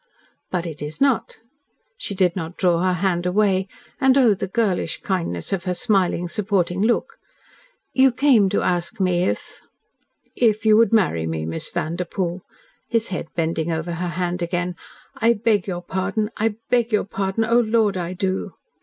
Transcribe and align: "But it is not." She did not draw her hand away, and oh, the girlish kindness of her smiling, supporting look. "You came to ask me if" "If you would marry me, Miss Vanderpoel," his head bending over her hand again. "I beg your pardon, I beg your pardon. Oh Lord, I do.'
"But 0.49 0.65
it 0.65 0.81
is 0.81 0.99
not." 0.99 1.37
She 1.95 2.15
did 2.15 2.35
not 2.35 2.57
draw 2.57 2.79
her 2.81 2.93
hand 2.93 3.27
away, 3.27 3.67
and 3.99 4.17
oh, 4.17 4.33
the 4.33 4.47
girlish 4.47 4.99
kindness 5.01 5.53
of 5.53 5.65
her 5.65 5.75
smiling, 5.75 6.27
supporting 6.27 6.81
look. 6.81 7.17
"You 7.93 8.11
came 8.11 8.49
to 8.49 8.63
ask 8.63 8.99
me 8.99 9.25
if" 9.25 9.61
"If 10.49 10.65
you 10.65 10.75
would 10.75 10.91
marry 10.91 11.27
me, 11.27 11.45
Miss 11.45 11.69
Vanderpoel," 11.69 12.41
his 12.87 13.09
head 13.09 13.27
bending 13.35 13.71
over 13.71 13.91
her 13.93 14.07
hand 14.07 14.41
again. 14.41 14.75
"I 15.17 15.33
beg 15.33 15.67
your 15.67 15.83
pardon, 15.83 16.31
I 16.35 16.55
beg 16.71 16.91
your 16.91 17.05
pardon. 17.05 17.45
Oh 17.45 17.59
Lord, 17.59 17.95
I 17.95 18.13
do.' 18.13 18.53